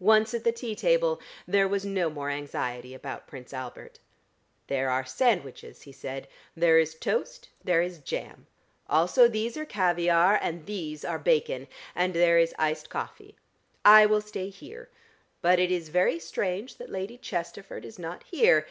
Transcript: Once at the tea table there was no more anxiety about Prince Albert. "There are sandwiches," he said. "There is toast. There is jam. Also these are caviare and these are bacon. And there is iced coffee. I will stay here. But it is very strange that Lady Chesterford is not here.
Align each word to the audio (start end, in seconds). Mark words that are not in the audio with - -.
Once 0.00 0.32
at 0.32 0.42
the 0.42 0.50
tea 0.50 0.74
table 0.74 1.20
there 1.46 1.68
was 1.68 1.84
no 1.84 2.08
more 2.08 2.30
anxiety 2.30 2.94
about 2.94 3.26
Prince 3.26 3.52
Albert. 3.52 3.98
"There 4.68 4.88
are 4.88 5.04
sandwiches," 5.04 5.82
he 5.82 5.92
said. 5.92 6.28
"There 6.56 6.78
is 6.78 6.94
toast. 6.94 7.50
There 7.62 7.82
is 7.82 7.98
jam. 7.98 8.46
Also 8.88 9.28
these 9.28 9.58
are 9.58 9.66
caviare 9.66 10.38
and 10.40 10.64
these 10.64 11.04
are 11.04 11.18
bacon. 11.18 11.68
And 11.94 12.14
there 12.14 12.38
is 12.38 12.54
iced 12.58 12.88
coffee. 12.88 13.36
I 13.84 14.06
will 14.06 14.22
stay 14.22 14.48
here. 14.48 14.88
But 15.42 15.58
it 15.58 15.70
is 15.70 15.90
very 15.90 16.18
strange 16.18 16.76
that 16.78 16.88
Lady 16.88 17.18
Chesterford 17.18 17.84
is 17.84 17.98
not 17.98 18.22
here. 18.22 18.66